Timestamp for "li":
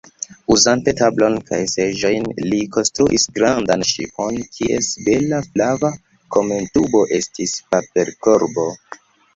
2.53-2.61